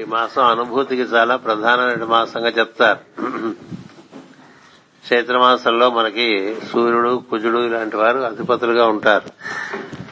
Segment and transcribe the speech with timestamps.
[0.00, 2.98] ఈ మాసం అనుభూతికి చాలా ప్రధానమైన మాసంగా చెప్తారు.
[5.06, 9.28] చైత్రమాసంలో మనకి సూర్యుడు కుజుడు ఇలాంటి వారు అధిపతులుగా ఉంటారు.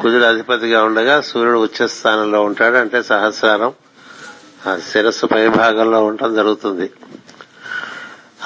[0.00, 2.74] కుజుడు అధిపతిగా ఉండగా సూర్యుడు ఉచ్చస్థానంలో ఉంటాడు.
[2.74, 3.72] అంటే సహస్రారం
[4.66, 6.90] ఆ శిరస్సు పై భాగంలో ఉండటం జరుగుతుంది.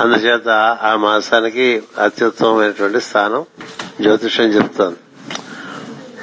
[0.00, 0.48] అందుచేత
[0.82, 3.44] ఆ మాసానికి అత్యుత్తమమైనటువంటి స్థానం
[4.00, 4.98] జ్యోతిషం చెప్తోంది.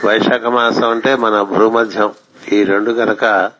[0.07, 2.13] వైశాఖ మాసం అంటే మన భూమధ్యం
[2.51, 3.51] ఈ రెండు కనుక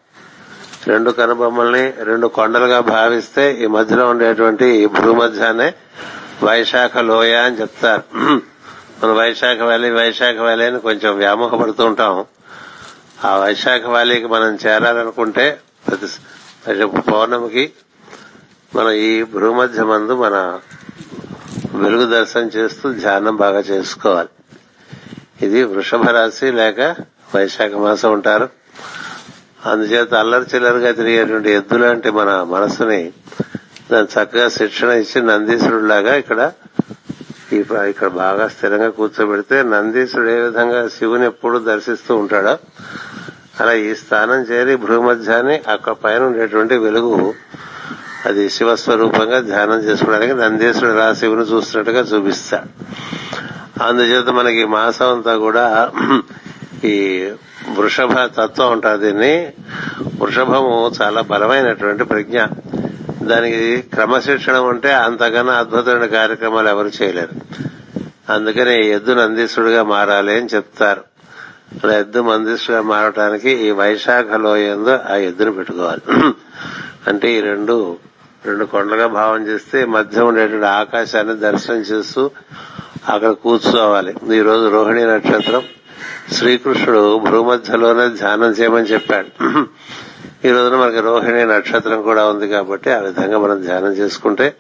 [0.88, 5.74] రెండు కనుబొమ్మల్ని రెండు కొండలుగా భావిస్తే ఈ మధ్యలో ఉండేటువంటి ఈ భూమధ్యాన్నే
[6.44, 8.04] వైశాఖ లోయ అని చెప్తారు.
[9.02, 12.26] మన వైశాఖ వ్యాలీ వైశాఖ వ్యాలీ అని కొంచెం వ్యామోహపడుతూ ఉంటాం.
[13.26, 16.08] ఆ వైశాఖ వ్యాలీకి మనం చేరాలనుకుంటే ప్రతి
[16.66, 17.72] ప్రతి పౌర్ణమికి
[18.76, 20.60] మనం ఈ భూమధ్య మందు మన
[21.74, 24.30] వెలుగు దర్శనం చేస్తూ ధ్యానం బాగా చేసుకోవాలి.
[25.42, 26.96] ఇది వృషభ రాశి లేక
[27.36, 28.57] వైశాఖ మాసం ఉంటారు
[29.72, 33.02] అందుచేత అల్లరి చిల్లరగా తిరిగేటువంటి ఎద్దులాంటి మన మనసుని
[33.92, 36.52] దాన్ని చక్కగా శిక్షణ ఇచ్చి నందీశ్వరుడు లాగా ఇక్కడ
[37.54, 37.58] ఈ
[37.90, 42.54] ఇక్కడ బాగా స్థిరంగా కూర్చోబెడితే నందీశ్వరుడు ఏ విధంగా శివుని ఎప్పుడు దర్శిస్తూ ఉంటాడో
[43.60, 47.34] అలా ఈ స్థానం చేరి భూమధ్యాన్ని అక్కడ పైన ఉండేటువంటి వెలుగు
[48.26, 52.70] అది శివస్వరూపంగా ధ్యానం చేసుకోవడానికి నందీశ్వరుడు రా శివుని చూస్తున్నట్టుగా చూపిస్తాడు.
[53.84, 55.92] అందుచేత మనకి మాసం అంతా కూడా
[56.84, 56.96] ఈ
[57.70, 59.54] వృషభ తత్వం ఉంటుంది దీన్ని.
[60.22, 62.44] వృషభము చాలా బలమైనటువంటి ప్రజ్ఞ.
[63.22, 67.64] దానికి క్రమశిక్షణ ఉంటే అంతకన్నా అద్భుతమైన కార్యక్రమాలు ఎవరు చేయలేరు.
[68.34, 71.02] అందుకని ఎద్దు నందీసుడిగా మారాలి అని చెప్తారు.
[71.84, 76.34] అలా ఎద్దు మందిస్తుగా మారటానికి ఈ వైశాఖలో ఏందో ఆ ఎద్దును పెట్టుకోవాలి.
[77.08, 77.98] అంటే ఈ రెండు
[78.46, 82.32] రెండు కొండలుగా భావం చేస్తే మధ్య ఉండేటువంటి ఆకాశాన్ని దర్శనం చేస్తూ
[83.10, 84.16] అక్కడ కూర్చోవాలి.
[84.36, 85.64] ఈ రోజు రోహిణి నక్షత్రం
[86.36, 89.30] శ్రీకృష్ణుడు భూమధ్యలోనే ధ్యానం చేయమని చెప్పాడు.
[90.48, 94.56] ఈ రోజున మనకి రోహిణి నక్షత్రం కూడా ఉంది కాబట్టి ఆ విధంగా మనం ధ్యానం చేసుకుంటే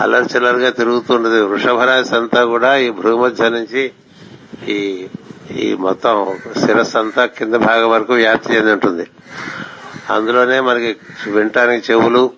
[0.00, 1.46] అల్లరి చిల్లరగా తిరుగుతుండదు.
[1.46, 3.82] వృషభరాశి అంతా కూడా ఈ భూమధ్య నుంచి
[4.68, 4.78] ఈ
[5.62, 6.14] ఈ మొత్తం
[6.60, 9.06] శిరస్సు అంతా కింద భాగం వరకు వ్యాప్తి చెంది ఉంటుంది.
[10.10, 10.96] అందులోనే మనకి
[11.30, 12.30] వినటానికి చెవులు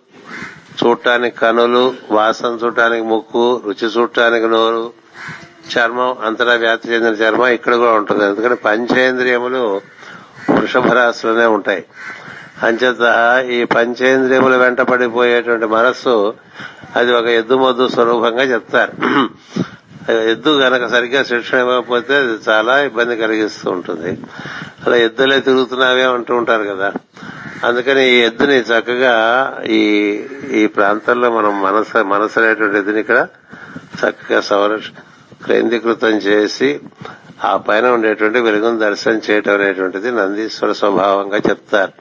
[0.79, 4.93] చూడటానికి కనులు వాసన చూడటానికి ముక్కు రుచి చూడటానికి నోరు
[5.79, 8.25] చర్మం అంతటా వ్యాప్తి చెందిన చర్మం ఇక్కడ కూడా ఉంటుంది.
[8.25, 9.81] ఎందుకంటే పంచేంద్రియములు
[10.51, 11.85] వృషభ రాశిలోనే ఉంటాయి.
[12.63, 13.05] అంచేత
[13.51, 16.35] ఈ పంచేంద్రియములు వెంట పడిపోయేటువంటి మనస్సు
[16.97, 18.93] అది ఒక ఎద్దు మొద్దు స్వరూపంగా చెప్తారు.
[20.13, 24.19] ఎద్దు గనక సరిగ్గా శిక్షణ ఇవ్వకపోతే అది చాలా ఇబ్బంది కలిగిస్తూ ఉంటుంది.
[24.87, 26.93] అలా ఎద్దులే తిరుగుతున్నావే అంటూ ఉంటారు కదా.
[27.65, 29.15] అందుకని ఈ ఎద్దుని చక్కగా
[29.69, 29.83] ఈ
[30.53, 33.27] ఈ ప్రాంతంలో మనం మనసు మనసు అనేటువంటి ఎద్దుని ఇక్కడ
[34.05, 34.93] చక్కగా సంరక్షణ
[35.47, 36.81] కేంద్రీకృతం చేసి
[37.45, 41.93] ఆ పైన ఉండేటువంటి వెలుగును దర్శనం చేయటం అనేటువంటిది నందీశ్వర స్వభావంగా చెప్తారు.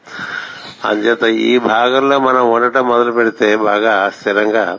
[0.88, 4.78] అందుచేత ఈ భాగంలో మనం ఉండటం మొదలు పెడితే బాగా స్థిరంగా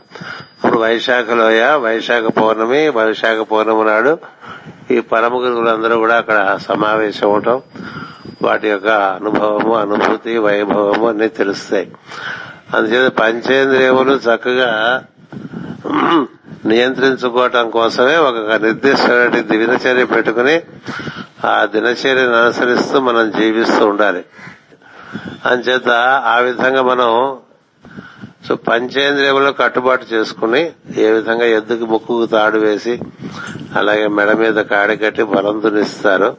[0.57, 4.17] ఇప్పుడు వైశాఖలోయ వైశాఖ పౌర్ణమి వైశాఖ పౌర్ణమి నాడు
[4.91, 7.61] ఈ పరమ గురువులందరూ కూడా అక్కడ సమావేశం అవటం
[8.41, 11.91] వాటి యొక్క అనుభవము అనుభూతి వైభవము అన్ని తెలుస్తాయి.
[12.73, 15.03] అందుచేత పంచేంద్రియములు చక్కగా
[16.67, 20.61] నియంత్రించుకోవటం కోసమే ఒక నిర్దిష్టమైన దినచర్య పెట్టుకుని
[21.45, 24.25] ఆ దినచర్యను అనుసరిస్తూ మనం జీవిస్తూ ఉండాలి.
[25.45, 25.89] అంచేత
[26.25, 27.37] ఆ విధంగా మనం
[28.47, 32.99] సో పంచేంద్రియములు కట్టుబాటు చేసుకుని ఏ విధంగా ఎద్దుకి ముక్కుకు తాడు వేసి
[33.75, 36.37] అలాగే మెడ మీద కాడి కట్టి బలం దునిస్తారు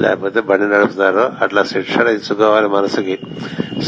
[0.00, 3.18] లేకపోతే బండి నడుపుతారో అట్లా శిక్షణ ఇచ్చుకోవాలి మనసుకి.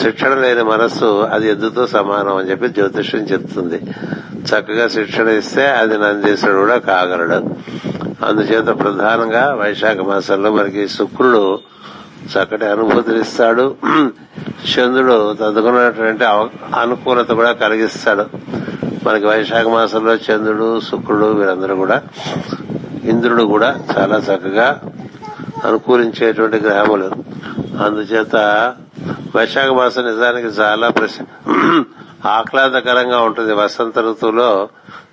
[0.03, 3.81] శిక్షణ లేని మనస్సు అది ఎద్దుతో సమానం అని చెప్పి జ్యోతిష్యం చెప్తుంది.
[4.49, 7.39] చక్కగా శిక్షణ ఇస్తే అది నందీశ్వరుడు కూడా కాగలడు.
[8.25, 11.59] అందుచేత ప్రధానంగా వైశాఖ మాసంలో మనకి శుక్రుడు
[12.33, 13.75] చక్కటి అనుభూతులు ఇస్తాడు.
[14.73, 16.25] చంద్రుడు తదుకున్నటువంటి
[16.79, 18.25] అనుకూలత కూడా కలిగిస్తాడు.
[19.05, 22.03] మనకి వైశాఖ మాసంలో చంద్రుడు శుక్రుడు వీరందరూ కూడా
[23.05, 24.81] ఇంద్రుడు కూడా చాలా చక్కగా
[25.65, 27.11] అనుకూలించేటువంటి గ్రహములు.
[27.85, 28.37] అందుచేత
[29.37, 30.89] వైశాఖ మాసం నిజానికి చాలా
[32.27, 33.53] ఆహ్లాదకరంగా ఉంటుంది.
[33.53, 34.69] వసంత ఋతువులో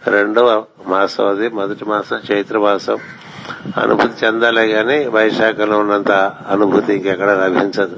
[0.08, 1.50] రెండవ మాసం అది.
[1.50, 2.98] మొదటి మాసం చైత్ర మాసం.
[3.78, 6.12] అనుభూతి చెందాలే గాని వైశాఖంలో ఉన్నంత
[6.50, 7.96] అనుభూతి ఇంకెక్కడ లభించదు.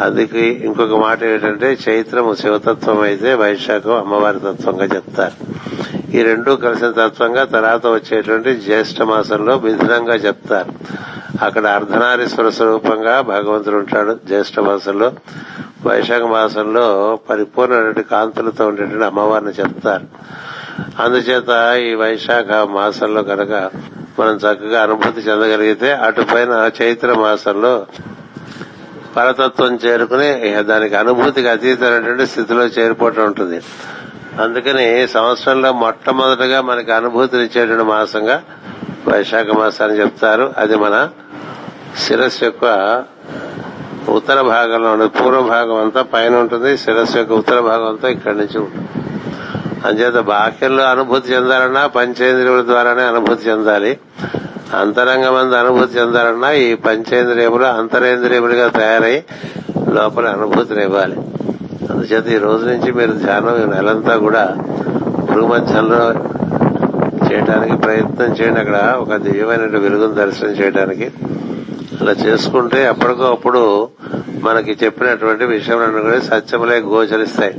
[0.00, 5.54] అందుకే ఇంకొక మాట ఏంటంటే చైత్రము శివతత్వం అయితే వైశాఖం అమ్మవారి తత్వంగా చెప్తారు.
[6.16, 10.72] ఈ రెండు కలిసిన తత్వంగా తర్వాత వచ్చేటువంటి జ్యేష్ఠ మాసంలో మిథునంగా చెప్తారు.
[11.44, 15.12] అక్కడ అర్ధనారీశ్వర స్వరూపంగా భగవంతుడు ఉంటాడు జ్యేష్ఠ మాసంలో.
[15.86, 20.06] వైశాఖ మాసంలో పరిపూర్ణమైన కాంతులతో ఉండేటువంటి అమ్మవారిని చెప్తారు
[21.02, 23.70] అందుచేత ఈ వైశాఖ మాసంలో కనుక
[24.18, 27.86] మనం చక్కగా అనుభూతి చెందగలిగితే అటుపైన చైత్ర మాసంలో
[29.16, 33.60] పరతత్వం చేరుకుని దానికి అనుభూతికి అతీతమైనటువంటి స్థితిలో చేరిపోవటం ఉంటుంది.
[34.42, 38.42] అందుకని సంవత్సరంలో మొట్టమొదటగా మనకి అనుభూతినిచ్చేటువంటి మాసంగా
[39.08, 40.54] వైశాఖ మాసాన్ని చెప్తారు.
[40.58, 41.08] అది మన
[41.98, 42.64] శిరస్సు యొక్క
[44.08, 45.12] ఉత్తర భాగంలో ఉంటుంది.
[45.20, 46.78] పూర్వ భాగం అంతా పైన ఉంటుంది.
[46.78, 48.88] శిరస్సు యొక్క ఉత్తర భాగం అంతా ఇక్కడి నుంచి ఉంటుంది.
[49.84, 53.98] అంచేత బాహ్యంలో అనుభూతి చెందాలన్నా పంచేంద్రియముల ద్వారానే అనుభూతి చెందాలి.
[54.78, 59.22] అంతరంగమందు అనుభూతి చెందాలన్నా ఈ పంచేంద్రియములు అంతరేంద్రియములుగా తయారై
[59.92, 61.16] లోపల అనుభూతిని ఇవ్వాలి
[61.90, 64.56] అందుచేత ఈ రోజు నుంచి మీరు ధ్యానం ఈ నెలంతా కూడా
[65.32, 66.12] భూమధ్యంలో
[67.32, 68.60] చేయడానికి ప్రయత్నం చేయండి.
[68.60, 71.12] అక్కడ ఒక దివ్యమైన వెలుగును దర్శనం చేయడానికి
[72.00, 73.88] అలా చేసుకుంటే అప్పటికో అప్పుడు
[74.40, 77.54] మనకి చెప్పినటువంటి విషయంలో కూడా సత్యములే గోచరిస్తాయి.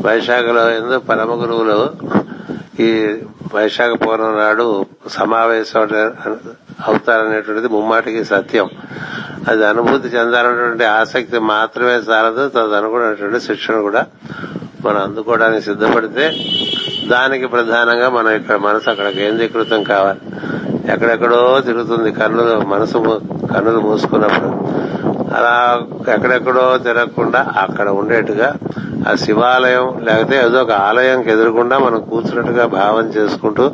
[0.00, 1.90] వైశాఖలో ఎందు పరమ గురువులు
[2.82, 3.16] ఈ
[3.54, 5.80] వైశాఖ పౌర్ణం నాడు సమావేశం
[6.86, 8.70] అవుతారనేటువంటిది ముమ్మాటికి సత్యం.
[9.48, 14.06] అది అనుభూతి చెందాలన్నటువంటి ఆసక్తి మాత్రమే చాలదు తదనుగుణటువంటి శిక్షణ కూడా
[14.84, 16.24] మనం అందుకోవడానికి సిద్ధపడితే
[17.06, 20.20] దానికి ప్రధానంగా మనం ఇక్కడ మనసు అక్కడ కేంద్రీకృతం కావాలి.
[20.88, 22.98] ఎక్కడెక్కడో తిరుగుతుంది కన్నులు మనసు
[23.52, 24.50] కన్నులు మూసుకున్నప్పుడు.
[25.34, 25.82] అలా
[26.14, 28.54] ఎక్కడెక్కడో తిరగకుండా అక్కడ ఉండేట్టుగా
[29.10, 33.70] ఆ శివాలయం లేకపోతే ఏదో ఒక ఆలయంకి ఎదురకుండా మనం కూర్చున్నట్టుగా భావం చేసుకుంటూ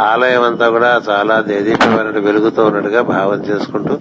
[0.00, 3.98] ఆలయం అంతా కూడా చాలా దేదీపమైన వెలుగుతూ ఉన్నట్టుగా భావం చేసుకుంటూ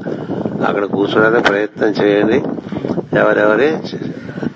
[0.67, 2.43] అక్కడ కూర్చోడానికి ప్రయత్నం చేయండి.
[3.19, 3.77] ఎవరెవరి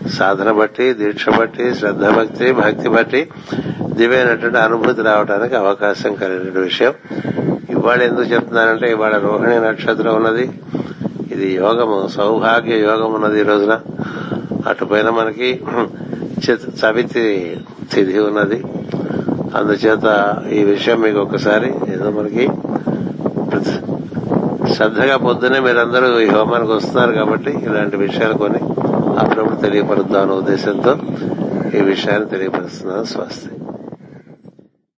[0.09, 3.29] సాధన బట్టి దీక్ష బట్టి శ్రద్ధ భక్తి భక్తి బట్టి
[3.95, 6.93] దివ్యమైనటువంటి అనుభూతి రావడానికి అవకాశం కలిగిన విషయం.
[7.69, 10.45] ఇవాళ ఎందుకు చెప్తున్నానంటే ఇవాళ రోహిణి నక్షత్రం ఉన్నది.
[11.31, 13.79] ఇది యోగము సౌభాగ్య యోగం ఉన్నది ఈ రోజున.
[14.67, 15.49] అటుపైన మనకి
[16.49, 17.25] చవితి
[17.93, 18.63] తిథి ఉన్నది.
[19.55, 20.07] అందుచేత
[20.51, 22.45] ఈ విషయం మీకు ఒకసారి ఏదో మనకి
[24.75, 28.59] శ్రద్ధగా పొద్దునే మీరందరూ ఈ హోమానికి వస్తున్నారు కాబట్టి ఇలాంటి విషయాలు కొని
[29.19, 30.93] అప్పుడప్పుడు తెలియపరుద్దాం అనే ఉద్దేశంతో
[31.75, 33.03] ఈ విషయాన్ని తెలియపరుస్తున్నాను.
[33.03, 33.54] స్వస్తి.